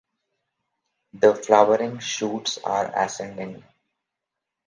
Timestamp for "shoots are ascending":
1.99-3.63